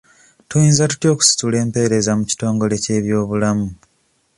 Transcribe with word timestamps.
Tuyinza 0.49 0.89
tutya 0.91 1.09
okusitula 1.15 1.55
empeereza 1.65 2.11
mu 2.17 2.23
kitongole 2.29 2.75
ky'ebyobulamu? 2.83 3.67